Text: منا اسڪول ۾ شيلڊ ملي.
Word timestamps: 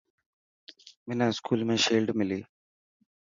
منا 1.09 1.25
اسڪول 1.33 1.61
۾ 1.71 1.77
شيلڊ 1.85 2.09
ملي. 2.21 2.39